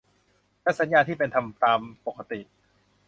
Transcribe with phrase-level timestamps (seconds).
[0.63, 2.39] และสัญญาที่เป็นธรรมตามปกติ